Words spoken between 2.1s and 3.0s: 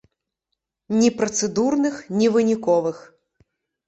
ні выніковых.